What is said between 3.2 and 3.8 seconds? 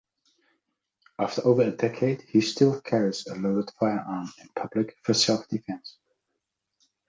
a loaded